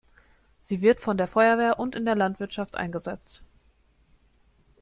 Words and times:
Sie 0.63 0.81
wird 0.81 0.99
von 0.99 1.15
der 1.17 1.27
Feuerwehr 1.27 1.77
und 1.77 1.93
in 1.93 2.05
der 2.05 2.15
Landwirtschaft 2.15 2.73
eingesetzt. 2.73 3.43